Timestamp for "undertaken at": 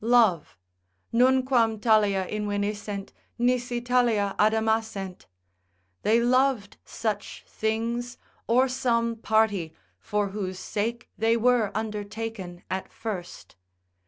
11.75-12.91